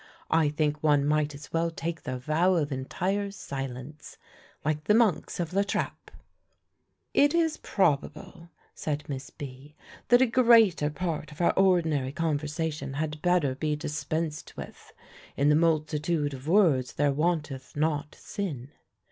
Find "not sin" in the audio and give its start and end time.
17.75-18.71